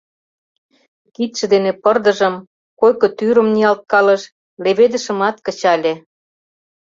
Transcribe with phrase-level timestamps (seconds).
[1.15, 2.35] Кидше дене пырдыжым,
[2.79, 4.21] койко тӱрым ниялткалыш,
[4.63, 5.93] леведышымат кычале.